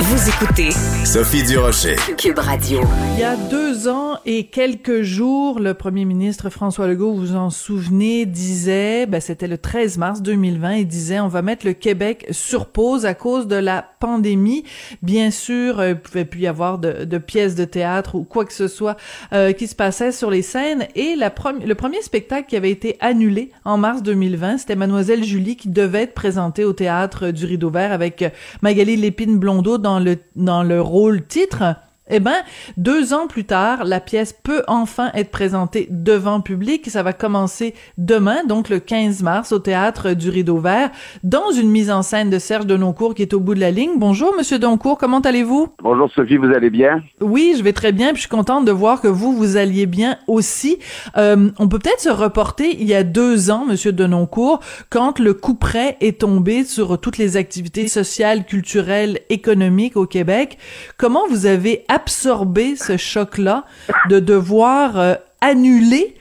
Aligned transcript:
Vous 0.00 0.28
écoutez 0.28 0.70
Sophie 1.04 1.42
Durocher. 1.42 1.96
Cube 2.16 2.38
Radio. 2.38 2.82
Il 3.14 3.20
y 3.20 3.24
a 3.24 3.34
deux 3.34 3.88
ans 3.88 4.18
et 4.24 4.44
quelques 4.46 5.02
jours, 5.02 5.58
le 5.58 5.74
premier 5.74 6.04
ministre 6.04 6.50
François 6.50 6.86
Legault, 6.86 7.14
vous 7.14 7.20
vous 7.20 7.36
en 7.36 7.50
souvenez, 7.50 8.24
disait, 8.24 9.06
ben 9.06 9.20
c'était 9.20 9.48
le 9.48 9.58
13 9.58 9.98
mars 9.98 10.22
2020, 10.22 10.74
il 10.74 10.86
disait 10.86 11.18
on 11.18 11.26
va 11.26 11.42
mettre 11.42 11.66
le 11.66 11.72
Québec 11.72 12.26
sur 12.30 12.66
pause 12.66 13.06
à 13.06 13.14
cause 13.14 13.48
de 13.48 13.56
la 13.56 13.84
pandémie. 13.98 14.62
Bien 15.02 15.32
sûr, 15.32 15.80
euh, 15.80 15.90
il 15.90 15.96
pouvait 15.96 16.24
plus 16.24 16.42
y 16.42 16.46
avoir 16.46 16.78
de, 16.78 17.04
de, 17.04 17.18
pièces 17.18 17.56
de 17.56 17.64
théâtre 17.64 18.14
ou 18.14 18.22
quoi 18.22 18.44
que 18.44 18.52
ce 18.52 18.68
soit 18.68 18.96
euh, 19.32 19.50
qui 19.50 19.66
se 19.66 19.74
passait 19.74 20.12
sur 20.12 20.30
les 20.30 20.42
scènes. 20.42 20.86
Et 20.94 21.16
la 21.16 21.34
le 21.64 21.74
premier 21.74 22.02
spectacle 22.02 22.48
qui 22.48 22.56
avait 22.56 22.70
été 22.70 22.96
annulé 23.00 23.50
en 23.64 23.78
mars 23.78 24.04
2020, 24.04 24.58
c'était 24.58 24.76
Mademoiselle 24.76 25.24
Julie 25.24 25.56
qui 25.56 25.70
devait 25.70 26.02
être 26.02 26.14
présentée 26.14 26.64
au 26.64 26.72
théâtre 26.72 27.30
du 27.30 27.46
Rideau 27.46 27.70
Vert 27.70 27.90
avec 27.90 28.24
Magali 28.62 28.96
Lépine-Blondeau 28.96 29.78
dans 29.88 30.00
le, 30.00 30.18
dans 30.36 30.62
le 30.62 30.82
rôle 30.82 31.26
titre 31.26 31.76
eh 32.10 32.20
ben, 32.20 32.36
deux 32.76 33.12
ans 33.12 33.26
plus 33.26 33.44
tard, 33.44 33.84
la 33.84 34.00
pièce 34.00 34.32
peut 34.32 34.62
enfin 34.66 35.10
être 35.14 35.30
présentée 35.30 35.88
devant 35.90 36.40
public. 36.40 36.88
Ça 36.88 37.02
va 37.02 37.12
commencer 37.12 37.74
demain, 37.96 38.44
donc 38.44 38.68
le 38.68 38.80
15 38.80 39.22
mars, 39.22 39.52
au 39.52 39.58
théâtre 39.58 40.12
du 40.12 40.30
Rideau 40.30 40.58
Vert, 40.58 40.90
dans 41.22 41.50
une 41.50 41.70
mise 41.70 41.90
en 41.90 42.02
scène 42.02 42.30
de 42.30 42.38
Serge 42.38 42.66
Denoncourt 42.66 43.14
qui 43.14 43.22
est 43.22 43.34
au 43.34 43.40
bout 43.40 43.54
de 43.54 43.60
la 43.60 43.70
ligne. 43.70 43.92
Bonjour, 43.96 44.34
Monsieur 44.36 44.58
Denoncourt, 44.58 44.98
comment 44.98 45.20
allez-vous? 45.20 45.68
Bonjour 45.82 46.10
Sophie, 46.12 46.36
vous 46.36 46.52
allez 46.54 46.70
bien? 46.70 47.02
Oui, 47.20 47.54
je 47.56 47.62
vais 47.62 47.72
très 47.72 47.92
bien. 47.92 48.08
Puis 48.08 48.16
je 48.16 48.20
suis 48.22 48.28
contente 48.28 48.64
de 48.64 48.72
voir 48.72 49.00
que 49.00 49.08
vous 49.08 49.32
vous 49.32 49.56
alliez 49.56 49.86
bien 49.86 50.16
aussi. 50.26 50.78
Euh, 51.16 51.50
on 51.58 51.68
peut 51.68 51.78
peut-être 51.78 52.00
se 52.00 52.08
reporter 52.08 52.76
il 52.78 52.86
y 52.86 52.94
a 52.94 53.04
deux 53.04 53.50
ans, 53.50 53.64
Monsieur 53.66 53.92
Denoncourt, 53.92 54.60
quand 54.90 55.18
le 55.18 55.34
coup 55.34 55.54
près 55.54 55.96
est 56.00 56.20
tombé 56.20 56.64
sur 56.64 57.00
toutes 57.00 57.18
les 57.18 57.36
activités 57.36 57.88
sociales, 57.88 58.44
culturelles, 58.44 59.20
économiques 59.30 59.96
au 59.96 60.06
Québec. 60.06 60.58
Comment 60.96 61.26
vous 61.28 61.46
avez 61.46 61.84
absorber 61.98 62.76
ce 62.76 62.96
choc-là 62.96 63.64
de 64.08 64.20
devoir 64.20 64.98
euh, 64.98 65.14
annuler 65.40 66.14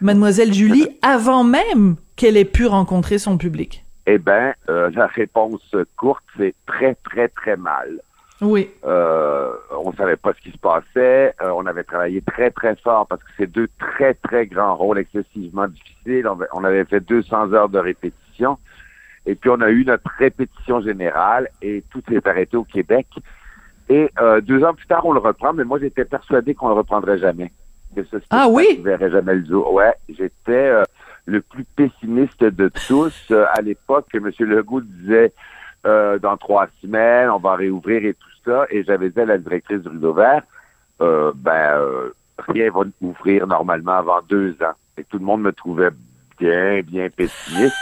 Mademoiselle 0.00 0.52
Julie 0.52 0.88
avant 1.00 1.44
même 1.44 1.96
qu'elle 2.16 2.36
ait 2.36 2.44
pu 2.44 2.66
rencontrer 2.66 3.18
son 3.18 3.38
public? 3.38 3.84
Eh 4.06 4.18
bien, 4.18 4.52
euh, 4.68 4.90
la 4.94 5.06
réponse 5.06 5.74
courte, 5.96 6.24
c'est 6.36 6.54
très, 6.66 6.94
très, 6.96 7.28
très 7.28 7.56
mal. 7.56 8.00
Oui. 8.42 8.68
Euh, 8.84 9.52
on 9.70 9.92
savait 9.92 10.16
pas 10.16 10.32
ce 10.34 10.40
qui 10.40 10.50
se 10.50 10.58
passait. 10.58 11.34
Euh, 11.40 11.50
on 11.54 11.64
avait 11.66 11.84
travaillé 11.84 12.20
très, 12.20 12.50
très 12.50 12.74
fort 12.76 13.06
parce 13.06 13.22
que 13.22 13.30
c'est 13.38 13.46
deux 13.46 13.68
très, 13.78 14.14
très 14.14 14.46
grands 14.46 14.74
rôles 14.74 14.98
excessivement 14.98 15.68
difficiles. 15.68 16.28
On, 16.52 16.64
avait 16.64 16.84
fait 16.84 17.00
200 17.00 17.52
heures 17.52 17.68
de 17.68 17.78
répétition. 17.78 18.58
Et 19.24 19.36
puis, 19.36 19.48
on 19.50 19.60
a 19.60 19.70
eu 19.70 19.84
notre 19.84 20.10
répétition 20.18 20.80
générale 20.80 21.48
et 21.62 21.84
tout 21.90 22.02
s'est 22.08 22.26
arrêté 22.28 22.56
au 22.56 22.64
Québec. 22.64 23.06
Et 23.88 24.10
euh, 24.20 24.40
deux 24.40 24.64
ans 24.64 24.74
plus 24.74 24.86
tard, 24.86 25.04
on 25.04 25.12
le 25.12 25.20
reprend, 25.20 25.52
mais 25.52 25.64
moi, 25.64 25.78
j'étais 25.78 26.04
persuadé 26.04 26.54
qu'on 26.54 26.68
le 26.68 26.74
reprendrait 26.74 27.18
jamais. 27.18 27.52
Que 27.94 28.04
ce 28.04 28.16
ah 28.30 28.48
oui? 28.48 28.64
ne 28.78 28.84
verrait 28.84 29.10
jamais 29.10 29.34
le 29.34 29.44
jour. 29.44 29.72
Ouais, 29.72 29.92
j'étais 30.08 30.32
euh, 30.48 30.84
le 31.26 31.42
plus 31.42 31.64
pessimiste 31.64 32.42
de 32.42 32.70
tous. 32.86 33.14
Euh, 33.30 33.44
à 33.52 33.60
l'époque, 33.60 34.06
M. 34.14 34.30
Legault 34.40 34.80
disait 34.80 35.32
dans 35.84 36.36
trois 36.36 36.68
semaines, 36.80 37.28
on 37.30 37.38
va 37.38 37.56
réouvrir 37.56 38.04
et 38.04 38.14
tout 38.14 38.28
ça. 38.44 38.66
Et 38.70 38.84
j'avais 38.84 39.10
dit 39.10 39.18
à 39.18 39.24
la 39.24 39.38
directrice 39.38 39.80
du 39.80 39.88
Rideau 39.88 40.12
Vert, 40.12 40.42
ben, 41.00 42.12
rien 42.38 42.70
va 42.70 42.82
ouvrir 43.00 43.48
normalement 43.48 43.94
avant 43.94 44.20
deux 44.28 44.52
ans. 44.62 44.74
Et 44.96 45.02
tout 45.02 45.18
le 45.18 45.24
monde 45.24 45.42
me 45.42 45.52
trouvait 45.52 45.90
bien, 46.38 46.82
bien 46.82 47.10
pessimiste. 47.10 47.74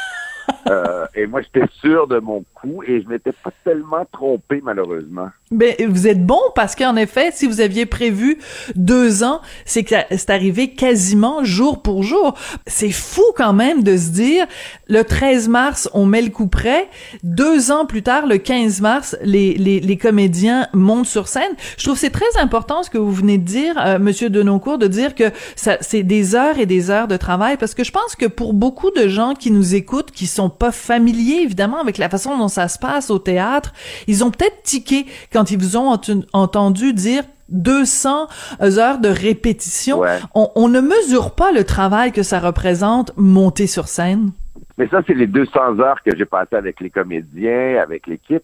Euh, 0.68 1.06
et 1.14 1.26
moi, 1.26 1.40
j'étais 1.42 1.66
sûr 1.80 2.06
de 2.06 2.18
mon 2.18 2.44
coup 2.54 2.82
et 2.86 3.02
je 3.02 3.08
m'étais 3.08 3.32
pas 3.32 3.50
tellement 3.64 4.04
trompé, 4.12 4.60
malheureusement. 4.62 5.28
Mais 5.50 5.76
vous 5.88 6.06
êtes 6.06 6.24
bon 6.24 6.40
parce 6.54 6.76
qu'en 6.76 6.96
effet, 6.96 7.30
si 7.32 7.46
vous 7.46 7.60
aviez 7.60 7.86
prévu 7.86 8.38
deux 8.76 9.24
ans, 9.24 9.40
c'est 9.64 9.84
que 9.84 9.94
c'est 10.10 10.30
arrivé 10.30 10.74
quasiment 10.74 11.42
jour 11.44 11.82
pour 11.82 12.02
jour. 12.02 12.34
C'est 12.66 12.92
fou 12.92 13.24
quand 13.36 13.52
même 13.52 13.82
de 13.82 13.96
se 13.96 14.10
dire, 14.10 14.46
le 14.88 15.02
13 15.02 15.48
mars, 15.48 15.90
on 15.94 16.06
met 16.06 16.22
le 16.22 16.30
coup 16.30 16.46
près. 16.46 16.88
Deux 17.22 17.72
ans 17.72 17.86
plus 17.86 18.02
tard, 18.02 18.26
le 18.26 18.38
15 18.38 18.80
mars, 18.80 19.16
les, 19.22 19.54
les, 19.54 19.80
les 19.80 19.96
comédiens 19.96 20.68
montent 20.72 21.06
sur 21.06 21.26
scène. 21.28 21.52
Je 21.78 21.84
trouve 21.84 21.98
c'est 21.98 22.10
très 22.10 22.38
important 22.40 22.82
ce 22.82 22.90
que 22.90 22.98
vous 22.98 23.12
venez 23.12 23.38
de 23.38 23.44
dire, 23.44 23.74
euh, 23.78 23.98
Monsieur 23.98 24.30
Denoncourt, 24.30 24.78
de 24.78 24.86
dire 24.86 25.14
que 25.14 25.30
ça, 25.56 25.78
c'est 25.80 26.02
des 26.02 26.34
heures 26.34 26.58
et 26.58 26.66
des 26.66 26.90
heures 26.90 27.08
de 27.08 27.16
travail 27.16 27.56
parce 27.56 27.74
que 27.74 27.84
je 27.84 27.92
pense 27.92 28.14
que 28.16 28.26
pour 28.26 28.52
beaucoup 28.52 28.90
de 28.90 29.08
gens 29.08 29.34
qui 29.34 29.50
nous 29.50 29.74
écoutent, 29.74 30.10
qui 30.10 30.26
sont 30.26 30.49
pas 30.50 30.72
familiers 30.72 31.42
évidemment 31.42 31.80
avec 31.80 31.98
la 31.98 32.08
façon 32.08 32.36
dont 32.36 32.48
ça 32.48 32.68
se 32.68 32.78
passe 32.78 33.10
au 33.10 33.18
théâtre, 33.18 33.72
ils 34.06 34.24
ont 34.24 34.30
peut-être 34.30 34.62
tiqué 34.62 35.06
quand 35.32 35.50
ils 35.50 35.58
vous 35.58 35.76
ont 35.76 35.98
entendu 36.32 36.92
dire 36.92 37.22
200 37.50 38.28
heures 38.60 38.98
de 38.98 39.08
répétition. 39.08 40.02
On, 40.34 40.68
ne 40.68 40.80
mesure 40.80 41.34
pas 41.34 41.52
le 41.52 41.64
travail 41.64 42.12
que 42.12 42.22
ça 42.22 42.38
représente 42.40 43.12
monter 43.16 43.66
sur 43.66 43.88
scène. 43.88 44.30
Mais 44.78 44.88
ça, 44.88 45.02
c'est 45.06 45.14
les 45.14 45.26
200 45.26 45.80
heures 45.80 46.02
que 46.02 46.16
j'ai 46.16 46.24
passées 46.24 46.56
avec 46.56 46.80
les 46.80 46.90
comédiens, 46.90 47.80
avec 47.82 48.06
l'équipe. 48.06 48.42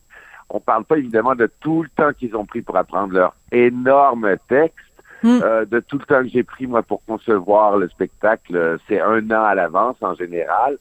On 0.50 0.60
parle 0.60 0.84
pas 0.84 0.98
évidemment 0.98 1.34
de 1.34 1.50
tout 1.60 1.82
le 1.82 1.88
temps 1.88 2.12
qu'ils 2.12 2.36
ont 2.36 2.44
pris 2.44 2.62
pour 2.62 2.76
apprendre 2.76 3.14
leur 3.14 3.34
énorme 3.50 4.36
texte, 4.48 4.76
hmm. 5.22 5.40
euh, 5.42 5.64
de 5.64 5.80
tout 5.80 5.98
le 5.98 6.04
temps 6.04 6.22
que 6.22 6.28
j'ai 6.28 6.44
pris 6.44 6.66
moi 6.66 6.82
pour 6.82 7.04
concevoir 7.04 7.78
le 7.78 7.88
spectacle. 7.88 8.78
C'est 8.86 9.00
un 9.00 9.28
an 9.30 9.44
à 9.44 9.54
l'avance 9.54 9.96
en 10.02 10.14
général. 10.14 10.76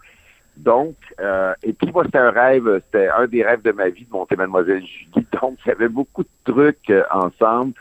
Donc, 0.57 0.95
euh, 1.19 1.53
et 1.63 1.73
puis 1.73 1.91
moi, 1.91 2.03
c'était 2.05 2.17
un 2.17 2.31
rêve, 2.31 2.81
c'était 2.85 3.09
un 3.09 3.27
des 3.27 3.43
rêves 3.43 3.61
de 3.61 3.71
ma 3.71 3.89
vie 3.89 4.05
de 4.05 4.11
monter 4.11 4.35
Mademoiselle 4.35 4.83
Julie. 4.85 5.27
Donc, 5.41 5.57
il 5.65 5.69
y 5.69 5.71
avait 5.71 5.89
beaucoup 5.89 6.23
de 6.23 6.29
trucs 6.51 6.89
euh, 6.89 7.03
ensemble 7.11 7.73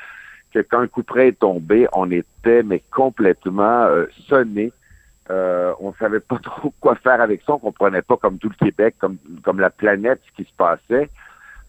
que 0.52 0.60
quand 0.60 0.80
un 0.80 0.86
coup 0.86 1.02
près 1.02 1.28
est 1.28 1.38
tombé, 1.38 1.86
on 1.92 2.10
était 2.10 2.62
mais 2.62 2.82
complètement 2.90 3.84
euh, 3.84 4.06
sonné. 4.28 4.72
Euh, 5.30 5.72
on 5.80 5.94
savait 5.94 6.20
pas 6.20 6.38
trop 6.42 6.72
quoi 6.80 6.94
faire 6.96 7.20
avec 7.20 7.42
ça. 7.46 7.54
On 7.54 7.58
comprenait 7.58 8.02
pas 8.02 8.16
comme 8.16 8.38
tout 8.38 8.48
le 8.48 8.64
Québec, 8.64 8.96
comme 8.98 9.18
comme 9.42 9.60
la 9.60 9.70
planète, 9.70 10.20
ce 10.26 10.42
qui 10.42 10.48
se 10.48 10.56
passait. 10.56 11.10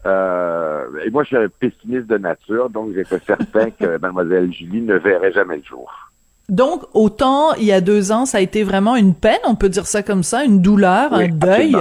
Euh, 0.05 0.85
et 1.03 1.09
moi, 1.09 1.23
je 1.23 1.27
suis 1.27 1.37
un 1.37 1.47
pessimiste 1.47 2.07
de 2.07 2.17
nature, 2.17 2.69
donc 2.69 2.93
j'étais 2.93 3.19
certain 3.19 3.69
que 3.79 3.97
Mademoiselle 3.97 4.53
Julie 4.53 4.81
ne 4.81 4.95
verrait 4.95 5.31
jamais 5.31 5.57
le 5.57 5.63
jour. 5.63 5.91
Donc, 6.50 6.83
autant 6.94 7.53
il 7.56 7.66
y 7.66 7.72
a 7.72 7.81
deux 7.81 8.11
ans, 8.11 8.25
ça 8.25 8.38
a 8.38 8.41
été 8.41 8.63
vraiment 8.63 8.95
une 8.95 9.13
peine, 9.13 9.39
on 9.45 9.56
peut 9.56 9.69
dire 9.69 9.88
ça 9.88 10.03
comme 10.03 10.23
ça, 10.23 10.44
une 10.44 10.61
douleur, 10.61 11.13
un 11.13 11.28
deuil. 11.28 11.75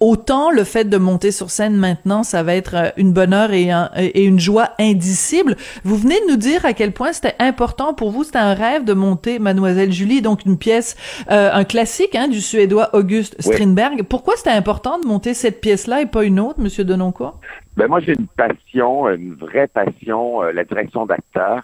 Autant 0.00 0.50
le 0.50 0.64
fait 0.64 0.84
de 0.84 0.96
monter 0.96 1.30
sur 1.30 1.48
scène 1.50 1.76
maintenant, 1.76 2.24
ça 2.24 2.42
va 2.42 2.56
être 2.56 2.74
euh, 2.74 2.90
une 2.96 3.12
bonheur 3.12 3.52
et, 3.52 3.70
et 3.96 4.24
une 4.24 4.40
joie 4.40 4.70
indicible. 4.80 5.54
Vous 5.84 5.96
venez 5.96 6.16
de 6.26 6.32
nous 6.32 6.36
dire 6.36 6.66
à 6.66 6.72
quel 6.72 6.90
point 6.90 7.12
c'était 7.12 7.36
important 7.38 7.94
pour 7.94 8.10
vous, 8.10 8.24
c'était 8.24 8.38
un 8.38 8.54
rêve 8.54 8.84
de 8.84 8.94
monter 8.94 9.38
Mademoiselle 9.38 9.92
Julie, 9.92 10.22
donc 10.22 10.44
une 10.44 10.58
pièce, 10.58 10.96
euh, 11.30 11.50
un 11.52 11.62
classique 11.62 12.16
hein, 12.16 12.26
du 12.26 12.40
Suédois 12.40 12.90
Auguste 12.94 13.40
Strindberg. 13.40 14.02
Pourquoi 14.02 14.34
c'était 14.36 14.50
important 14.50 14.98
de 14.98 15.06
monter 15.06 15.34
cette 15.34 15.60
pièce-là 15.60 16.02
et 16.02 16.06
pas 16.06 16.24
une 16.24 16.40
autre, 16.40 16.60
Monsieur 16.60 16.82
Denoncourt? 16.82 17.38
Ben 17.76 17.86
moi, 17.86 18.00
j'ai 18.00 18.14
une 18.18 18.26
passion, 18.26 19.08
une 19.08 19.34
vraie 19.34 19.68
passion, 19.68 20.42
euh, 20.42 20.50
la 20.50 20.64
direction 20.64 21.06
d'acteur. 21.06 21.62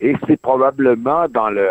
Et 0.00 0.14
c'est 0.26 0.40
probablement 0.40 1.28
dans 1.28 1.50
le, 1.50 1.66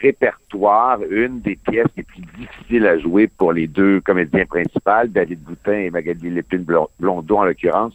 répertoire 0.00 1.00
une 1.10 1.40
des 1.40 1.56
pièces 1.56 1.88
les 1.96 2.04
plus 2.04 2.22
difficiles 2.38 2.86
à 2.86 2.96
jouer 2.98 3.26
pour 3.26 3.52
les 3.52 3.66
deux 3.66 4.00
comédiens 4.00 4.46
principaux, 4.46 5.06
David 5.08 5.40
Boutin 5.40 5.72
et 5.72 5.90
Magali 5.90 6.30
Lépine 6.30 6.64
Blondeau 7.00 7.36
en 7.36 7.44
l'occurrence. 7.44 7.94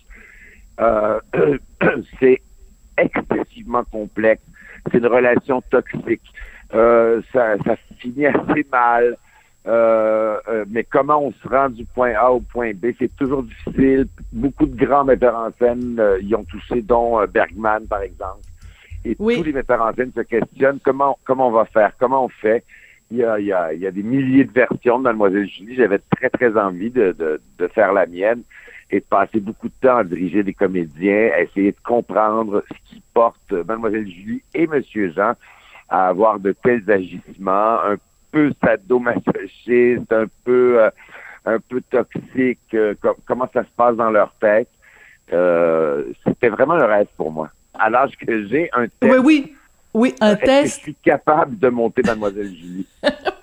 Euh, 0.81 1.19
c'est 2.19 2.41
excessivement 2.97 3.83
complexe. 3.85 4.43
C'est 4.91 4.97
une 4.97 5.07
relation 5.07 5.61
toxique. 5.69 6.21
Euh, 6.73 7.21
ça, 7.33 7.57
ça 7.65 7.75
finit 7.99 8.25
assez 8.25 8.65
mal. 8.71 9.17
Euh, 9.67 10.39
euh, 10.47 10.65
mais 10.69 10.83
comment 10.85 11.21
on 11.21 11.33
se 11.33 11.47
rend 11.47 11.69
du 11.69 11.83
point 11.85 12.13
A 12.15 12.31
au 12.31 12.39
point 12.39 12.71
B, 12.73 12.88
c'est 13.00 13.13
toujours 13.17 13.44
difficile. 13.44 14.07
Beaucoup 14.31 14.65
de 14.65 14.85
grands 14.85 15.03
metteurs 15.03 15.35
en 15.35 15.50
scène 15.59 16.01
y 16.21 16.33
ont 16.35 16.45
touché, 16.45 16.81
dont 16.81 17.23
Bergman, 17.25 17.85
par 17.88 18.01
exemple. 18.01 18.41
Et 19.07 19.15
tous 19.15 19.44
les 19.44 19.54
metteurs 19.54 19.81
en 19.81 19.94
scène 19.94 20.12
se 20.13 20.21
questionnent 20.21 20.80
comment, 20.83 21.18
comment 21.24 21.48
on 21.48 21.51
va 21.51 21.65
faire, 21.65 21.94
comment 21.98 22.25
on 22.25 22.30
fait? 22.30 22.63
Il 23.09 23.18
y, 23.18 23.24
a, 23.24 23.39
il, 23.39 23.45
y 23.45 23.54
a, 23.54 23.74
il 23.74 23.80
y 23.80 23.88
a 23.88 23.92
des 23.92 24.04
milliers 24.04 24.44
de 24.44 24.51
versions 24.51 24.98
de 24.98 25.04
Mademoiselle 25.04 25.48
Julie. 25.48 25.75
J'avais 25.75 26.00
très, 26.18 26.30
très 26.30 26.57
envie 26.57 26.89
de, 26.89 27.13
de, 27.13 27.39
de, 27.57 27.68
faire 27.68 27.94
la 27.94 28.06
mienne 28.06 28.42
et 28.92 29.00
de 29.00 29.06
passer 29.06 29.39
beaucoup 29.39 29.69
de 29.69 29.74
temps 29.81 29.98
à 29.98 30.04
diriger 30.04 30.44
des 30.44 30.54
comédiens, 30.54 31.30
à 31.33 31.42
essayer 31.42 31.71
de 31.71 31.77
comprendre 31.86 32.65
ce 32.69 32.89
qui 32.89 33.01
porte 33.13 33.51
Mademoiselle 33.54 34.09
Julie 34.09 34.44
et 34.54 34.68
Monsieur 34.68 35.13
Jean 35.13 35.33
à 35.88 36.10
avoir 36.10 36.38
de 36.39 36.51
tels 36.51 36.83
agissements, 36.92 37.81
un 37.81 37.95
peu 38.31 38.51
sadomasochiste, 38.62 40.12
un 40.12 40.25
peu 40.44 40.81
euh, 40.81 40.89
un 41.45 41.60
peu 41.60 41.81
toxique, 41.89 42.60
euh, 42.74 42.94
comment 43.25 43.50
ça 43.53 43.63
se 43.63 43.69
passe 43.77 43.95
dans 43.95 44.10
leur 44.10 44.33
tête. 44.42 44.68
Euh, 45.31 46.12
C'était 46.25 46.50
vraiment 46.50 46.74
un 46.74 46.88
rêve 46.88 47.07
pour 47.15 47.31
moi 47.31 47.50
à 47.79 47.89
l'âge 47.89 48.12
que 48.18 48.47
j'ai, 48.47 48.69
un 48.74 48.88
test. 48.88 49.13
Oui, 49.13 49.18
oui. 49.24 49.53
Oui, 49.94 50.15
un 50.21 50.35
test. 50.35 50.77
je 50.77 50.81
suis 50.83 50.95
capable 50.95 51.57
de 51.57 51.69
monter 51.69 52.03
Mademoiselle 52.03 52.53
Julie? 52.56 52.85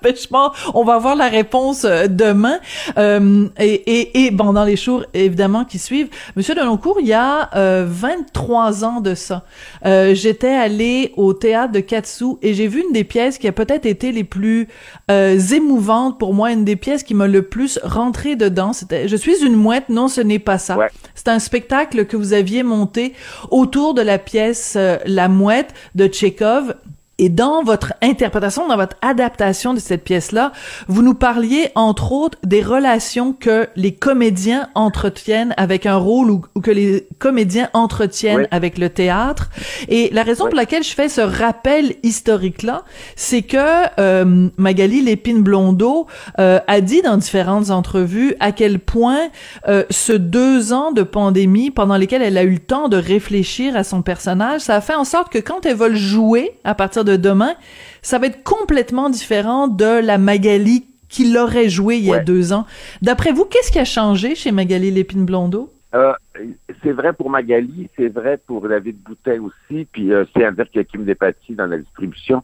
On 0.73 0.83
va 0.83 0.95
avoir 0.95 1.15
la 1.15 1.27
réponse 1.27 1.85
euh, 1.85 2.07
demain. 2.07 2.59
Euh, 2.97 3.47
et, 3.59 3.73
et, 3.73 4.25
et, 4.25 4.31
bon, 4.31 4.53
dans 4.53 4.63
les 4.63 4.75
jours, 4.75 5.03
évidemment, 5.13 5.65
qui 5.65 5.79
suivent. 5.79 6.09
Monsieur 6.35 6.55
Deloncourt, 6.55 6.97
il 6.99 7.07
y 7.07 7.13
a 7.13 7.49
euh, 7.55 7.85
23 7.87 8.83
ans 8.83 9.01
de 9.01 9.15
ça, 9.15 9.43
euh, 9.85 10.13
j'étais 10.13 10.53
allé 10.53 11.13
au 11.17 11.33
théâtre 11.33 11.71
de 11.71 11.79
Katsu 11.79 12.35
et 12.41 12.53
j'ai 12.53 12.67
vu 12.67 12.83
une 12.85 12.93
des 12.93 13.03
pièces 13.03 13.37
qui 13.37 13.47
a 13.47 13.51
peut-être 13.51 13.85
été 13.85 14.11
les 14.11 14.23
plus 14.23 14.67
euh, 15.11 15.37
émouvantes 15.37 16.19
pour 16.19 16.33
moi, 16.33 16.51
une 16.51 16.65
des 16.65 16.75
pièces 16.75 17.03
qui 17.03 17.13
m'a 17.13 17.27
le 17.27 17.43
plus 17.43 17.79
rentré 17.83 18.35
dedans. 18.35 18.73
C'était 18.73 19.07
Je 19.07 19.15
suis 19.15 19.43
une 19.43 19.55
mouette, 19.55 19.89
non, 19.89 20.07
ce 20.07 20.21
n'est 20.21 20.39
pas 20.39 20.57
ça. 20.57 20.77
C'est 21.13 21.27
un 21.27 21.39
spectacle 21.39 22.05
que 22.05 22.17
vous 22.17 22.33
aviez 22.33 22.63
monté 22.63 23.13
autour 23.51 23.93
de 23.93 24.01
la 24.01 24.17
pièce 24.17 24.77
La 25.05 25.27
mouette 25.27 25.73
de 25.95 26.07
Tchekhov 26.07 26.75
et 27.17 27.29
dans 27.29 27.63
votre 27.63 27.93
interprétation, 28.01 28.67
dans 28.67 28.75
votre 28.75 28.97
adaptation 29.01 29.73
de 29.73 29.79
cette 29.79 30.03
pièce-là, 30.03 30.51
vous 30.87 31.01
nous 31.01 31.13
parliez 31.13 31.69
entre 31.75 32.11
autres 32.11 32.37
des 32.43 32.61
relations 32.61 33.31
que 33.31 33.67
les 33.77 33.93
comédiens 33.93 34.67
entretiennent 34.75 35.53
avec 35.55 35.85
un 35.85 35.95
rôle 35.95 36.29
ou, 36.29 36.41
que 36.61 36.71
les 36.71 37.07
comédiens 37.19 37.69
entretiennent 37.73 38.47
avec 38.51 38.77
le 38.77 38.89
théâtre. 38.89 39.49
Et 39.87 40.09
la 40.11 40.23
raison 40.23 40.45
pour 40.45 40.55
laquelle 40.55 40.83
je 40.83 40.93
fais 40.93 41.07
ce 41.07 41.21
rappel 41.21 41.95
historique-là, 42.03 42.83
c'est 43.15 43.43
que 43.43 43.57
euh, 43.99 44.49
Magali 44.57 45.01
Lépine-Blondeau 45.01 46.07
euh, 46.39 46.59
a 46.67 46.81
dit 46.81 47.01
dans 47.01 47.15
différentes 47.15 47.69
entrevues 47.69 48.35
à 48.41 48.51
quel 48.51 48.79
point 48.79 49.29
euh, 49.69 49.83
ce 49.89 50.11
deux 50.11 50.73
ans 50.73 50.91
de 50.91 51.03
pandémie 51.03 51.71
pendant 51.71 51.95
lesquels 51.95 52.21
elle 52.21 52.37
a 52.37 52.43
eu 52.43 52.55
le 52.55 52.59
temps 52.59 52.89
de 52.89 52.97
réfléchir 52.97 53.77
à 53.77 53.85
son 53.85 54.01
personnage, 54.01 54.61
ça 54.61 54.75
a 54.75 54.81
fait 54.81 54.95
en 54.95 55.05
sorte 55.05 55.31
que 55.31 55.39
quand 55.39 55.65
elle 55.65 55.77
va 55.77 55.87
le 55.87 55.95
jouer 55.95 56.59
à 56.65 56.75
partir 56.75 57.04
de 57.05 57.15
demain, 57.15 57.55
ça 58.01 58.19
va 58.19 58.27
être 58.27 58.43
complètement 58.43 59.09
différent 59.09 59.67
de 59.67 59.99
la 60.05 60.17
Magali 60.17 60.85
qui 61.07 61.31
l'aurait 61.31 61.69
joué 61.69 61.97
il 61.97 62.05
y 62.05 62.13
a 62.13 62.19
deux 62.19 62.51
ans. 62.51 62.65
D'après 63.01 63.31
vous, 63.31 63.45
qu'est-ce 63.45 63.71
qui 63.71 63.79
a 63.79 63.85
changé 63.85 64.35
chez 64.35 64.51
Magali 64.51 64.91
Lépine-Blondeau? 64.91 65.71
Euh, 65.93 66.13
c'est 66.83 66.91
vrai 66.91 67.13
pour 67.13 67.29
Magali, 67.29 67.89
c'est 67.95 68.09
vrai 68.09 68.37
pour 68.37 68.67
David 68.67 68.97
Boutin 69.01 69.41
aussi, 69.41 69.87
puis 69.91 70.11
euh, 70.11 70.25
c'est 70.35 70.43
un 70.43 70.53
qu'il 70.53 70.67
y 70.75 70.79
a 70.79 70.83
Kim 70.83 71.05
Despatie 71.05 71.55
dans 71.55 71.67
la 71.67 71.77
distribution. 71.77 72.43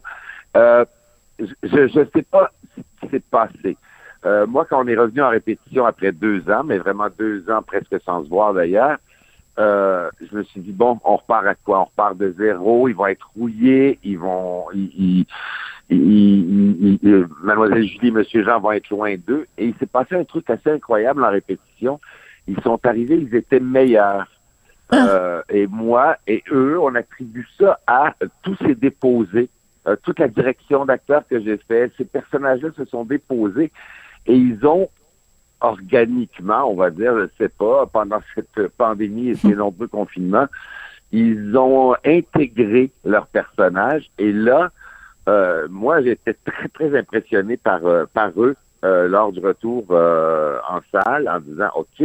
Euh, 0.56 0.86
je 1.38 1.98
ne 1.98 2.06
sais 2.14 2.22
pas 2.22 2.50
ce 2.74 2.80
qui 3.00 3.10
s'est 3.10 3.22
passé. 3.30 3.76
moi, 4.48 4.64
quand 4.64 4.82
on 4.82 4.88
est 4.88 4.96
revenu 4.96 5.20
en 5.20 5.28
répétition 5.28 5.84
après 5.84 6.12
deux 6.12 6.48
ans, 6.48 6.64
mais 6.64 6.78
vraiment 6.78 7.08
deux 7.18 7.44
ans 7.50 7.62
presque 7.62 7.94
sans 8.06 8.24
se 8.24 8.28
voir 8.28 8.54
d'ailleurs, 8.54 8.96
euh, 9.58 10.10
je 10.20 10.36
me 10.36 10.42
suis 10.44 10.60
dit 10.60 10.72
bon, 10.72 10.98
on 11.04 11.16
repart 11.16 11.46
à 11.46 11.54
quoi? 11.54 11.80
On 11.80 11.84
repart 11.84 12.16
de 12.16 12.34
zéro. 12.38 12.88
Ils 12.88 12.94
vont 12.94 13.06
être 13.06 13.30
rouillés. 13.36 13.98
Ils 14.02 14.18
vont, 14.18 14.66
ils, 14.72 15.26
Mademoiselle 17.42 17.86
Julie, 17.86 18.12
Monsieur 18.12 18.44
Jean 18.44 18.60
vont 18.60 18.72
être 18.72 18.88
loin 18.90 19.14
d'eux. 19.16 19.46
Et 19.58 19.66
il 19.66 19.74
s'est 19.78 19.86
passé 19.86 20.14
un 20.14 20.24
truc 20.24 20.48
assez 20.48 20.70
incroyable 20.70 21.24
en 21.24 21.30
répétition. 21.30 22.00
Ils 22.48 22.60
sont 22.62 22.80
arrivés, 22.84 23.16
ils 23.16 23.34
étaient 23.34 23.60
meilleurs. 23.60 24.26
Ah. 24.90 25.06
Euh, 25.08 25.42
et 25.48 25.66
moi 25.66 26.16
et 26.26 26.42
eux, 26.50 26.78
on 26.78 26.94
attribue 26.94 27.48
ça 27.58 27.78
à 27.86 28.14
tous 28.42 28.56
ces 28.66 28.74
déposés, 28.74 29.48
euh, 29.86 29.96
toute 30.02 30.18
la 30.18 30.28
direction 30.28 30.84
d'acteurs 30.84 31.26
que 31.28 31.40
j'ai 31.40 31.56
fait. 31.56 31.90
Ces 31.96 32.04
personnages-là 32.04 32.70
se 32.76 32.84
sont 32.84 33.04
déposés 33.04 33.72
et 34.26 34.34
ils 34.34 34.66
ont 34.66 34.88
organiquement, 35.62 36.70
on 36.70 36.74
va 36.74 36.90
dire, 36.90 37.16
je 37.18 37.26
sais 37.38 37.48
pas, 37.48 37.86
pendant 37.86 38.20
cette 38.34 38.68
pandémie 38.76 39.28
et 39.28 39.34
ces 39.36 39.54
nombreux 39.54 39.86
confinements, 39.88 40.46
ils 41.12 41.56
ont 41.56 41.94
intégré 42.04 42.90
leur 43.04 43.26
personnage. 43.28 44.10
Et 44.18 44.32
là, 44.32 44.70
euh, 45.28 45.68
moi, 45.70 46.02
j'étais 46.02 46.34
très, 46.44 46.68
très 46.68 46.98
impressionné 46.98 47.56
par, 47.56 47.86
euh, 47.86 48.04
par 48.12 48.30
eux 48.36 48.56
euh, 48.84 49.06
lors 49.08 49.32
du 49.32 49.40
retour 49.40 49.84
en 49.90 50.80
salle 50.90 51.28
en 51.28 51.38
disant, 51.40 51.70
OK, 51.76 52.04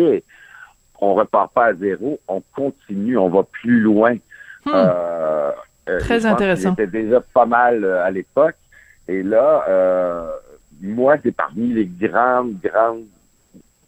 on 1.00 1.13
repart 1.15 1.51
pas 1.53 1.65
à 1.68 1.74
zéro, 1.74 2.19
on 2.27 2.42
continue, 2.56 3.18
on 3.18 3.30
va 3.30 3.44
plus 3.44 3.80
loin. 3.80 4.15
Hmm. 4.65 4.71
très 6.00 6.25
intéressant. 6.25 6.71
C'était 6.71 6.88
déjà 6.88 7.21
pas 7.21 7.45
mal 7.45 7.86
à 7.86 8.12
l'époque. 8.12 8.57
Et 9.07 9.24
là, 9.24 10.30
moi, 10.81 11.15
c'est 11.24 11.31
parmi 11.31 11.69
les 11.69 11.86
grandes, 11.86 12.56
grandes 12.62 13.06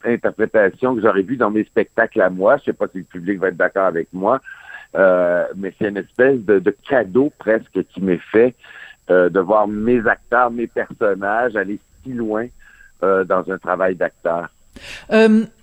interprétation 0.05 0.95
que 0.95 1.01
j'aurais 1.01 1.21
vue 1.21 1.37
dans 1.37 1.51
mes 1.51 1.63
spectacles 1.63 2.21
à 2.21 2.29
moi. 2.29 2.57
Je 2.57 2.65
sais 2.65 2.73
pas 2.73 2.87
si 2.87 2.99
le 2.99 3.03
public 3.03 3.39
va 3.39 3.49
être 3.49 3.57
d'accord 3.57 3.85
avec 3.85 4.07
moi, 4.13 4.41
euh, 4.95 5.45
mais 5.55 5.73
c'est 5.77 5.89
une 5.89 5.97
espèce 5.97 6.39
de, 6.39 6.75
cadeau 6.87 7.31
presque 7.37 7.83
qui 7.93 8.01
m'est 8.01 8.21
fait 8.31 8.55
euh, 9.09 9.29
de 9.29 9.39
voir 9.39 9.67
mes 9.67 10.05
acteurs, 10.07 10.51
mes 10.51 10.67
personnages 10.67 11.55
aller 11.55 11.79
si 12.03 12.13
loin 12.13 12.47
euh, 13.03 13.23
dans 13.23 13.49
un 13.51 13.57
travail 13.57 13.95
d'acteur. 13.95 14.49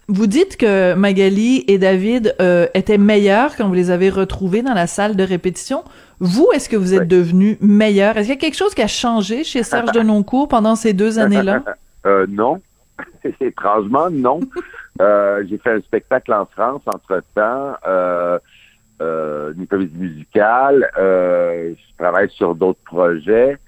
vous 0.08 0.26
dites 0.26 0.56
que 0.56 0.94
Magali 0.94 1.64
et 1.66 1.78
David 1.78 2.36
étaient 2.74 2.98
meilleurs 2.98 3.56
quand 3.56 3.66
vous 3.66 3.74
les 3.74 3.90
avez 3.90 4.10
retrouvés 4.10 4.62
dans 4.62 4.74
la 4.74 4.86
salle 4.86 5.16
de 5.16 5.24
répétition. 5.24 5.82
Vous, 6.18 6.48
est-ce 6.54 6.68
que 6.68 6.76
vous 6.76 6.94
êtes 6.94 7.08
devenu 7.08 7.58
meilleur? 7.60 8.16
Est-ce 8.16 8.28
qu'il 8.28 8.34
y 8.34 8.38
a 8.38 8.40
quelque 8.40 8.56
chose 8.56 8.74
qui 8.74 8.82
a 8.82 8.86
changé 8.86 9.44
chez 9.44 9.62
Serge 9.62 9.92
Denoncourt 9.94 10.48
pendant 10.48 10.76
ces 10.76 10.92
deux 10.92 11.18
années-là? 11.18 11.62
non, 12.28 12.60
Étrangement, 13.40 14.10
non. 14.10 14.40
euh, 15.00 15.44
j'ai 15.48 15.58
fait 15.58 15.72
un 15.72 15.80
spectacle 15.80 16.32
en 16.32 16.46
France 16.46 16.82
entre-temps, 16.86 17.76
euh, 17.86 18.38
euh, 19.00 19.52
une 19.56 19.66
comédie 19.66 19.96
musicale. 19.96 20.90
Euh, 20.98 21.74
je 21.74 21.96
travaille 21.98 22.30
sur 22.30 22.54
d'autres 22.54 22.82
projets. 22.84 23.58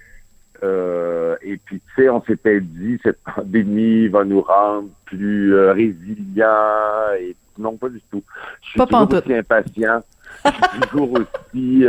Et 1.41 1.57
puis, 1.63 1.79
tu 1.79 2.03
sais, 2.03 2.09
on 2.09 2.21
s'était 2.23 2.59
dit, 2.59 2.99
cette 3.01 3.19
pandémie 3.23 4.09
va 4.09 4.25
nous 4.25 4.41
rendre 4.41 4.89
plus 5.05 5.55
résilients. 5.69 7.13
Et 7.17 7.35
non, 7.57 7.77
pas 7.77 7.89
du 7.89 8.01
tout. 8.11 8.23
Je 8.61 8.69
suis 8.71 8.79
toujours 8.79 9.13
aussi 9.13 9.33
impatient. 9.33 10.03
Je 10.43 10.51
suis 10.51 10.79
toujours 10.91 11.13
aussi 11.13 11.85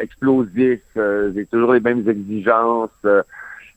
explosif. 0.00 0.80
j'ai 0.94 1.46
toujours 1.46 1.72
les 1.72 1.80
mêmes 1.80 2.08
exigences 2.08 2.90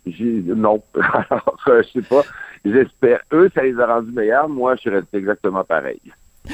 non. 0.06 0.82
Alors, 0.96 1.58
euh, 1.68 1.84
je 1.84 2.00
sais 2.00 2.08
pas. 2.08 2.24
J'espère. 2.64 3.20
Eux, 3.32 3.50
ça 3.54 3.64
les 3.64 3.80
a 3.80 3.86
rendus 3.86 4.12
meilleurs. 4.12 4.50
Moi, 4.50 4.76
je 4.76 4.82
suis 4.82 4.90
resté 4.90 5.18
exactement 5.18 5.64
pareil. 5.64 6.00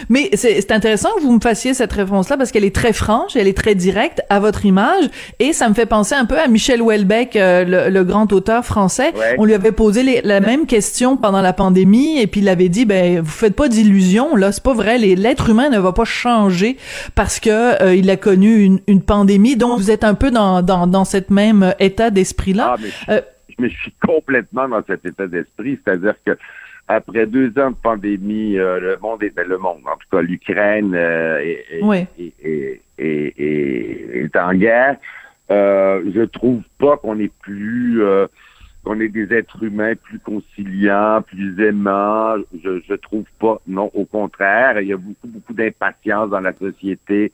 Mais 0.10 0.30
c'est 0.34 0.72
intéressant 0.72 1.10
que 1.16 1.22
vous 1.22 1.32
me 1.32 1.40
fassiez 1.40 1.74
cette 1.74 1.94
réponse-là 1.94 2.38
parce 2.38 2.52
qu'elle 2.52 2.64
est 2.64 2.76
très 2.76 2.94
franche, 2.94 3.36
elle 3.36 3.48
est 3.48 3.58
très 3.58 3.76
directe 3.76 4.22
à 4.30 4.40
votre 4.40 4.66
image 4.66 5.06
et 5.40 5.54
ça 5.54 5.70
me 5.70 5.74
fait 5.74 5.86
penser 5.86 6.16
un 6.16 6.26
peu 6.26 6.40
à 6.40 6.48
Michel 6.48 6.82
Houellebecq, 6.82 7.36
euh, 7.36 7.90
le, 7.90 8.04
grand 8.04 8.32
auteur 8.34 8.66
français. 8.66 9.14
On 9.38 9.46
lui 9.46 9.54
avait 9.54 9.72
posé 9.72 10.22
la 10.24 10.40
même 10.40 10.66
question 10.66 11.18
pendant 11.18 11.42
la 11.42 11.54
pandémie 11.54 12.20
et 12.20 12.28
puis 12.28 12.42
il 12.42 12.50
avait 12.50 12.70
dit 12.70 12.86
ben 12.86 13.22
vous 13.22 13.30
faites 13.30 13.56
pas 13.56 13.70
d'illusions 13.70 14.36
là, 14.36 14.52
c'est 14.52 14.64
pas 14.64 14.74
vrai, 14.74 14.98
l'être 14.98 15.50
humain 15.50 15.70
ne 15.70 15.80
va 15.80 15.92
pas 15.92 16.06
changer 16.06 16.78
parce 17.16 17.40
que 17.40 17.82
euh, 17.82 17.96
il 17.96 18.10
a 18.10 18.18
connu 18.18 18.64
une, 18.64 18.80
une, 18.88 19.02
pandémie. 19.02 19.56
Donc 19.56 19.80
vous 19.80 19.92
êtes 19.92 20.04
un 20.04 20.14
peu 20.14 20.32
dans 20.32 20.62
dans, 20.62 20.88
dans 20.88 21.06
cet 21.06 21.30
même 21.30 21.74
état 21.80 22.10
d'esprit 22.10 22.54
là. 22.54 22.76
Ah, 22.78 23.12
euh, 23.12 23.22
mais 23.62 23.70
je 23.70 23.78
suis 23.78 23.94
complètement 24.06 24.68
dans 24.68 24.84
cet 24.86 25.06
état 25.06 25.28
d'esprit, 25.28 25.80
c'est-à-dire 25.84 26.16
que 26.26 26.38
après 26.88 27.26
deux 27.26 27.48
ans 27.58 27.72
de 27.72 27.76
pandémie, 27.76 28.58
euh, 28.58 28.80
le 28.80 28.98
monde 29.02 29.24
est 29.24 29.30
ben, 29.30 29.48
le 29.48 29.58
monde, 29.58 29.82
en 29.86 29.96
tout 29.96 30.08
cas 30.12 30.22
l'Ukraine 30.22 30.94
euh, 30.94 31.40
est, 31.40 32.82
est, 32.98 34.36
en 34.36 34.54
guerre. 34.54 34.98
Euh, 35.52 36.02
je 36.14 36.22
trouve 36.22 36.62
pas 36.80 36.98
qu'on 36.98 37.20
est 37.20 37.32
plus 37.42 38.02
qu'on 38.84 39.00
est 39.00 39.10
des 39.10 39.32
êtres 39.32 39.62
humains 39.64 39.94
plus 39.96 40.20
conciliants, 40.20 41.22
plus 41.22 41.64
aimants. 41.64 42.36
Je, 42.64 42.82
je 42.88 42.94
trouve 42.96 43.26
pas. 43.40 43.62
Non, 43.68 43.92
au 43.94 44.06
contraire, 44.06 44.82
il 44.82 44.88
y 44.88 44.94
a 44.94 44.98
beaucoup, 44.98 45.28
beaucoup 45.28 45.54
d'impatience 45.54 46.32
dans 46.32 46.40
la 46.40 46.54
société 46.54 47.32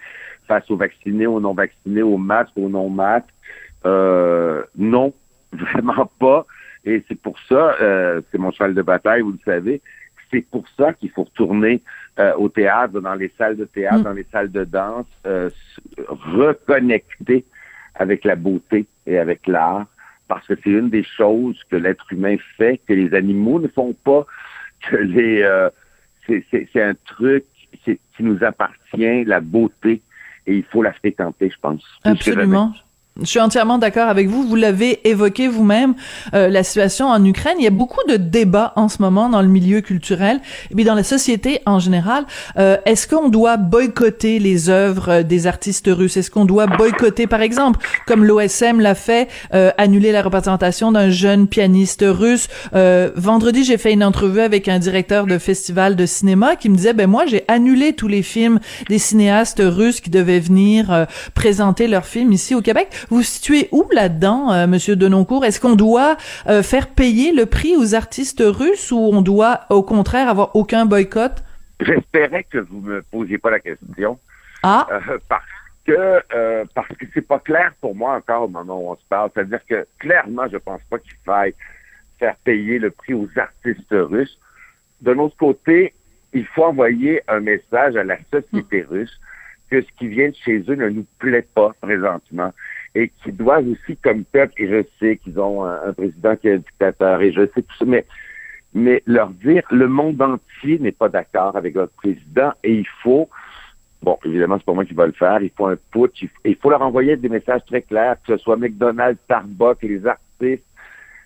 face 0.47 0.69
aux 0.69 0.75
vaccinés, 0.75 1.25
aux 1.25 1.39
non 1.39 1.53
vaccinés, 1.53 2.01
aux 2.03 2.17
masques, 2.17 2.57
aux 2.57 2.69
non 2.69 2.89
masques. 2.89 3.33
non, 3.85 5.13
vraiment 5.73 6.09
pas. 6.19 6.45
Et 6.85 7.03
c'est 7.07 7.19
pour 7.19 7.37
ça, 7.49 7.75
euh, 7.81 8.21
c'est 8.31 8.37
mon 8.37 8.51
cheval 8.51 8.73
de 8.73 8.81
bataille, 8.81 9.21
vous 9.21 9.33
le 9.33 9.39
savez, 9.43 9.81
c'est 10.31 10.41
pour 10.41 10.65
ça 10.77 10.93
qu'il 10.93 11.09
faut 11.09 11.23
retourner 11.23 11.81
euh, 12.19 12.33
au 12.35 12.49
théâtre, 12.49 12.99
dans 12.99 13.15
les 13.15 13.31
salles 13.37 13.57
de 13.57 13.65
théâtre, 13.65 13.99
mm. 13.99 14.03
dans 14.03 14.13
les 14.13 14.25
salles 14.31 14.51
de 14.51 14.63
danse, 14.63 15.05
euh, 15.25 15.49
reconnecter 16.07 17.45
avec 17.95 18.23
la 18.23 18.35
beauté 18.35 18.85
et 19.05 19.17
avec 19.17 19.47
l'art, 19.47 19.85
parce 20.27 20.45
que 20.47 20.53
c'est 20.63 20.69
une 20.69 20.89
des 20.89 21.03
choses 21.03 21.59
que 21.69 21.75
l'être 21.75 22.11
humain 22.11 22.37
fait, 22.57 22.79
que 22.87 22.93
les 22.93 23.13
animaux 23.13 23.59
ne 23.59 23.67
font 23.67 23.93
pas, 24.03 24.25
que 24.89 24.97
les 24.97 25.69
c'est 26.27 26.81
un 26.81 26.93
truc 27.05 27.45
qui 27.85 27.99
nous 28.19 28.43
appartient, 28.43 29.23
la 29.23 29.39
beauté, 29.39 30.01
et 30.45 30.55
il 30.55 30.63
faut 30.63 30.81
la 30.81 30.93
fréquenter, 30.93 31.49
je 31.49 31.59
pense. 31.59 31.83
Absolument. 32.03 32.73
Je 33.21 33.25
suis 33.25 33.39
entièrement 33.39 33.77
d'accord 33.77 34.09
avec 34.09 34.27
vous. 34.27 34.47
Vous 34.47 34.55
l'avez 34.55 35.07
évoqué 35.07 35.47
vous-même, 35.47 35.95
euh, 36.33 36.49
la 36.49 36.63
situation 36.63 37.07
en 37.07 37.23
Ukraine. 37.25 37.55
Il 37.57 37.63
y 37.63 37.67
a 37.67 37.71
beaucoup 37.71 38.05
de 38.07 38.15
débats 38.15 38.73
en 38.75 38.89
ce 38.89 39.01
moment 39.01 39.29
dans 39.29 39.41
le 39.41 39.47
milieu 39.47 39.81
culturel 39.81 40.39
et 40.69 40.75
puis 40.75 40.83
dans 40.83 40.93
la 40.93 41.03
société 41.03 41.61
en 41.65 41.79
général. 41.79 42.25
Euh, 42.57 42.77
Est-ce 42.85 43.07
qu'on 43.07 43.29
doit 43.29 43.57
boycotter 43.57 44.39
les 44.39 44.69
œuvres 44.69 45.23
des 45.23 45.47
artistes 45.47 45.89
russes? 45.91 46.17
Est-ce 46.17 46.29
qu'on 46.29 46.45
doit 46.45 46.67
boycotter, 46.67 47.25
par 47.25 47.41
exemple, 47.41 47.79
comme 48.05 48.23
l'OSM 48.23 48.81
l'a 48.81 48.95
fait, 48.95 49.27
euh, 49.53 49.71
annuler 49.77 50.11
la 50.11 50.21
représentation 50.21 50.91
d'un 50.91 51.09
jeune 51.09 51.47
pianiste 51.47 52.05
russe? 52.07 52.47
Euh, 52.75 53.09
Vendredi, 53.15 53.63
j'ai 53.63 53.77
fait 53.77 53.93
une 53.93 54.03
entrevue 54.03 54.41
avec 54.41 54.67
un 54.67 54.79
directeur 54.79 55.25
de 55.25 55.37
festival 55.37 55.95
de 55.95 56.05
cinéma 56.05 56.55
qui 56.55 56.69
me 56.69 56.75
disait, 56.75 56.93
ben 56.93 57.07
moi, 57.07 57.25
j'ai 57.25 57.43
annulé 57.47 57.93
tous 57.93 58.07
les 58.07 58.21
films 58.21 58.59
des 58.89 58.99
cinéastes 58.99 59.61
russes 59.63 60.01
qui 60.01 60.09
devaient 60.09 60.39
venir 60.39 60.91
euh, 60.91 61.05
présenter 61.33 61.87
leurs 61.87 62.05
films 62.05 62.31
ici 62.31 62.53
au 62.53 62.61
Québec. 62.61 62.89
Vous 63.09 63.21
situez 63.21 63.69
où 63.71 63.87
là-dedans, 63.91 64.51
euh, 64.51 64.67
Monsieur 64.67 64.95
Denoncourt? 64.95 65.45
Est-ce 65.45 65.59
qu'on 65.59 65.75
doit 65.75 66.17
euh, 66.47 66.61
faire 66.61 66.89
payer 66.89 67.31
le 67.31 67.45
prix 67.45 67.75
aux 67.77 67.95
artistes 67.95 68.43
russes 68.45 68.91
ou 68.91 68.97
on 68.97 69.21
doit, 69.21 69.61
au 69.69 69.81
contraire, 69.81 70.29
avoir 70.29 70.55
aucun 70.55 70.85
boycott? 70.85 71.43
J'espérais 71.79 72.43
que 72.43 72.57
vous 72.57 72.81
me 72.81 73.01
posiez 73.03 73.37
pas 73.37 73.51
la 73.51 73.59
question. 73.59 74.19
Ah. 74.63 74.87
Euh, 74.91 75.17
parce 75.29 75.43
que 75.85 76.21
euh, 76.35 76.65
parce 76.73 76.89
que 76.89 77.05
c'est 77.13 77.25
pas 77.25 77.39
clair 77.39 77.71
pour 77.79 77.95
moi 77.95 78.15
encore 78.15 78.43
au 78.43 78.47
moment 78.47 78.77
où 78.81 78.91
on 78.91 78.95
se 78.95 79.05
parle. 79.07 79.29
C'est-à-dire 79.33 79.65
que 79.69 79.87
clairement, 79.99 80.47
je 80.51 80.57
pense 80.57 80.81
pas 80.89 80.99
qu'il 80.99 81.15
faille 81.25 81.53
faire 82.19 82.35
payer 82.43 82.79
le 82.79 82.91
prix 82.91 83.13
aux 83.13 83.29
artistes 83.37 83.91
russes. 83.91 84.37
De 85.01 85.11
l'autre 85.11 85.37
côté, 85.37 85.93
il 86.33 86.45
faut 86.47 86.65
envoyer 86.65 87.21
un 87.27 87.39
message 87.39 87.95
à 87.95 88.03
la 88.03 88.17
société 88.31 88.81
russe 88.89 89.17
que 89.69 89.81
ce 89.81 89.87
qui 89.97 90.07
vient 90.07 90.29
de 90.29 90.35
chez 90.35 90.63
eux 90.67 90.75
ne 90.75 90.89
nous 90.89 91.05
plaît 91.19 91.47
pas 91.53 91.71
présentement 91.81 92.51
et 92.97 93.11
qu'ils 93.21 93.35
doivent 93.35 93.67
aussi, 93.67 93.95
comme 93.97 94.23
peuple, 94.23 94.53
et 94.57 94.67
je 94.67 94.83
sais 94.99 95.17
qu'ils 95.17 95.39
ont 95.39 95.63
un, 95.63 95.93
président 95.93 96.35
qui 96.35 96.47
est 96.47 96.53
un 96.55 96.57
dictateur, 96.57 97.21
et 97.21 97.31
je 97.31 97.41
sais 97.53 97.61
tout 97.61 97.75
ça, 97.77 97.85
mais, 97.85 98.05
mais 98.73 99.03
leur 99.05 99.29
dire, 99.29 99.61
le 99.69 99.87
monde 99.87 100.19
entier 100.19 100.79
n'est 100.79 100.91
pas 100.91 101.07
d'accord 101.07 101.55
avec 101.55 101.75
votre 101.75 101.93
président, 101.93 102.53
et 102.63 102.73
il 102.73 102.87
faut, 103.03 103.29
bon, 104.01 104.17
évidemment, 104.25 104.57
c'est 104.57 104.65
pas 104.65 104.73
moi 104.73 104.83
qui 104.83 104.95
va 104.95 105.05
le 105.05 105.11
faire, 105.11 105.43
il 105.43 105.51
faut 105.55 105.67
un 105.67 105.77
putsch, 105.91 106.23
il, 106.23 106.29
il 106.43 106.55
faut 106.55 106.71
leur 106.71 106.81
envoyer 106.81 107.15
des 107.17 107.29
messages 107.29 107.63
très 107.67 107.83
clairs, 107.83 108.15
que 108.25 108.35
ce 108.35 108.43
soit 108.43 108.57
McDonald's, 108.57 109.21
Starbucks, 109.25 109.83
les 109.83 110.07
artistes, 110.07 110.65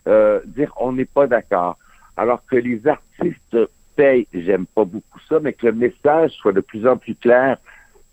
euh, 0.07 0.41
dire 0.45 0.73
on 0.77 0.91
n'est 0.91 1.05
pas 1.05 1.27
d'accord. 1.27 1.77
Alors 2.17 2.43
que 2.47 2.57
les 2.57 2.85
artistes 2.85 3.57
payent, 3.95 4.27
j'aime 4.33 4.65
pas 4.65 4.83
beaucoup 4.83 5.19
ça, 5.29 5.39
mais 5.39 5.53
que 5.53 5.67
le 5.67 5.73
message 5.73 6.31
soit 6.31 6.51
de 6.51 6.59
plus 6.59 6.85
en 6.85 6.97
plus 6.97 7.15
clair 7.15 7.57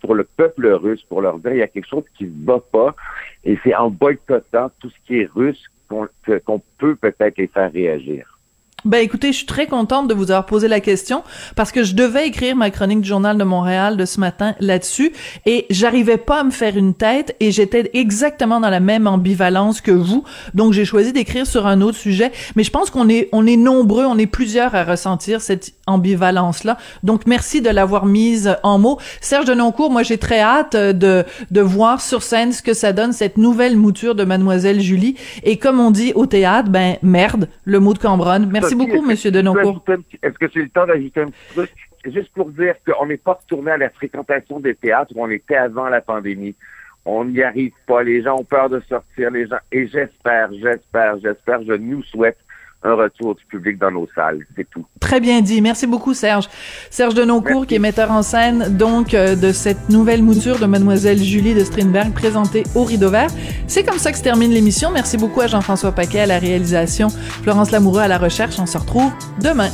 pour 0.01 0.15
le 0.15 0.23
peuple 0.23 0.67
russe, 0.67 1.03
pour 1.03 1.21
leur 1.21 1.39
dire 1.39 1.53
il 1.53 1.57
y 1.59 1.63
a 1.63 1.67
quelque 1.67 1.87
chose 1.87 2.05
qui 2.17 2.25
ne 2.25 2.45
va 2.45 2.59
pas, 2.59 2.95
et 3.43 3.57
c'est 3.63 3.75
en 3.75 3.89
boycottant 3.89 4.71
tout 4.79 4.89
ce 4.89 4.95
qui 5.05 5.19
est 5.19 5.29
russe 5.33 5.63
qu'on 5.87 6.61
peut 6.77 6.95
peut-être 6.95 7.37
les 7.37 7.47
faire 7.47 7.71
réagir. 7.71 8.38
Ben 8.85 8.99
écoutez, 8.99 9.33
je 9.33 9.37
suis 9.37 9.45
très 9.45 9.67
contente 9.67 10.07
de 10.07 10.13
vous 10.13 10.31
avoir 10.31 10.45
posé 10.45 10.69
la 10.69 10.79
question 10.79 11.23
parce 11.55 11.71
que 11.71 11.83
je 11.83 11.95
devais 11.95 12.27
écrire 12.27 12.55
ma 12.55 12.69
chronique 12.69 13.01
du 13.01 13.09
journal 13.09 13.37
de 13.37 13.43
Montréal 13.43 13.97
de 13.97 14.05
ce 14.05 14.21
matin 14.21 14.55
là-dessus 14.61 15.11
et 15.45 15.65
j'arrivais 15.69 16.17
pas 16.17 16.39
à 16.39 16.43
me 16.45 16.51
faire 16.51 16.77
une 16.77 16.93
tête 16.93 17.35
et 17.41 17.51
j'étais 17.51 17.89
exactement 17.93 18.61
dans 18.61 18.69
la 18.69 18.79
même 18.79 19.05
ambivalence 19.05 19.81
que 19.81 19.91
vous. 19.91 20.23
Donc 20.53 20.71
j'ai 20.71 20.85
choisi 20.85 21.11
d'écrire 21.11 21.45
sur 21.45 21.67
un 21.67 21.81
autre 21.81 21.97
sujet, 21.97 22.31
mais 22.55 22.63
je 22.63 22.71
pense 22.71 22.89
qu'on 22.89 23.09
est 23.09 23.27
on 23.33 23.45
est 23.45 23.57
nombreux, 23.57 24.05
on 24.05 24.17
est 24.17 24.27
plusieurs 24.27 24.73
à 24.75 24.85
ressentir 24.85 25.41
cette 25.41 25.73
ambivalence 25.85 26.63
là. 26.63 26.77
Donc 27.03 27.27
merci 27.27 27.61
de 27.61 27.69
l'avoir 27.69 28.05
mise 28.05 28.55
en 28.63 28.79
mots. 28.79 28.97
Serge 29.19 29.45
Denoncourt, 29.45 29.91
moi 29.91 30.03
j'ai 30.03 30.17
très 30.17 30.39
hâte 30.39 30.77
de 30.77 31.25
de 31.51 31.61
voir 31.61 31.99
sur 31.99 32.23
scène 32.23 32.53
ce 32.53 32.61
que 32.61 32.73
ça 32.73 32.93
donne 32.93 33.11
cette 33.11 33.37
nouvelle 33.37 33.75
mouture 33.75 34.15
de 34.15 34.23
mademoiselle 34.23 34.79
Julie 34.79 35.15
et 35.43 35.57
comme 35.57 35.81
on 35.81 35.91
dit 35.91 36.13
au 36.15 36.27
théâtre, 36.27 36.69
ben 36.69 36.95
merde, 37.01 37.49
le 37.65 37.81
mot 37.81 37.93
de 37.93 37.99
Cambronne. 37.99 38.47
Merci 38.49 38.68
Merci 38.71 38.75
beaucoup, 38.75 39.05
Monsieur 39.05 39.31
Denoncourt. 39.31 39.83
Est-ce 40.21 40.37
que 40.37 40.47
c'est 40.53 40.59
le 40.59 40.69
temps 40.69 40.85
d'ajouter 40.85 41.21
un 41.21 41.27
petit 41.27 41.53
truc? 41.53 41.71
Juste 42.05 42.31
pour 42.33 42.49
dire 42.51 42.75
qu'on 42.85 43.07
n'est 43.07 43.17
pas 43.17 43.33
retourné 43.33 43.71
à 43.71 43.77
la 43.77 43.89
fréquentation 43.89 44.59
des 44.59 44.75
théâtres 44.75 45.11
où 45.15 45.23
on 45.23 45.29
était 45.29 45.57
avant 45.57 45.89
la 45.89 46.01
pandémie. 46.01 46.55
On 47.05 47.25
n'y 47.25 47.41
arrive 47.41 47.73
pas. 47.87 48.03
Les 48.03 48.21
gens 48.23 48.37
ont 48.39 48.43
peur 48.43 48.69
de 48.69 48.79
sortir. 48.81 49.31
Les 49.31 49.47
gens 49.47 49.57
et 49.71 49.87
j'espère, 49.87 50.51
j'espère, 50.53 51.19
j'espère, 51.19 51.63
je 51.63 51.73
nous 51.73 52.03
souhaite 52.03 52.37
un 52.83 52.93
retour 52.93 53.35
du 53.35 53.45
public 53.45 53.77
dans 53.77 53.91
nos 53.91 54.07
salles. 54.15 54.45
C'est 54.55 54.69
tout. 54.69 54.85
Très 54.99 55.19
bien 55.19 55.41
dit. 55.41 55.61
Merci 55.61 55.87
beaucoup, 55.87 56.13
Serge. 56.13 56.47
Serge 56.89 57.13
Denoncourt, 57.13 57.65
qui 57.67 57.75
est 57.75 57.79
metteur 57.79 58.11
en 58.11 58.21
scène, 58.21 58.77
donc, 58.77 59.13
euh, 59.13 59.35
de 59.35 59.51
cette 59.51 59.89
nouvelle 59.89 60.23
mouture 60.23 60.59
de 60.59 60.65
Mademoiselle 60.65 61.17
Julie 61.17 61.53
de 61.53 61.63
Strindberg, 61.63 62.13
présentée 62.13 62.63
au 62.75 62.83
Rideau 62.83 63.09
Vert. 63.09 63.29
C'est 63.67 63.83
comme 63.83 63.99
ça 63.99 64.11
que 64.11 64.17
se 64.17 64.23
termine 64.23 64.51
l'émission. 64.51 64.91
Merci 64.91 65.17
beaucoup 65.17 65.41
à 65.41 65.47
Jean-François 65.47 65.91
Paquet 65.91 66.21
à 66.21 66.25
la 66.25 66.39
réalisation, 66.39 67.09
Florence 67.09 67.71
Lamoureux 67.71 68.01
à 68.01 68.07
la 68.07 68.17
recherche. 68.17 68.59
On 68.59 68.65
se 68.65 68.77
retrouve 68.77 69.11
demain. 69.41 69.69